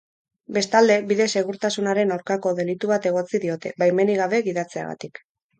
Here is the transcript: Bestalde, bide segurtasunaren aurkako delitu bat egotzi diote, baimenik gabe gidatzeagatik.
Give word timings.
Bestalde, 0.55 0.95
bide 1.11 1.27
segurtasunaren 1.41 2.15
aurkako 2.17 2.55
delitu 2.63 2.91
bat 2.95 3.07
egotzi 3.13 3.45
diote, 3.47 3.75
baimenik 3.85 4.23
gabe 4.23 4.45
gidatzeagatik. 4.49 5.27